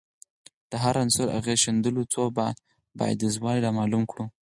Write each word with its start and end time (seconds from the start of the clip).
د 0.69 0.71
هر 0.83 0.95
عنصر 1.03 1.27
اغېز 1.39 1.59
ښندلو 1.65 2.03
څو 2.13 2.23
بعدیزوالی 2.99 3.63
رامعلوم 3.65 4.03
کړو 4.11 4.25